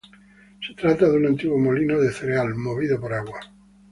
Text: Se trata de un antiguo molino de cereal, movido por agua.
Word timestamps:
Se 0.67 0.73
trata 0.73 1.05
de 1.07 1.15
un 1.17 1.27
antiguo 1.27 1.59
molino 1.59 1.99
de 1.99 2.11
cereal, 2.11 2.55
movido 2.55 2.99
por 2.99 3.13
agua. 3.13 3.39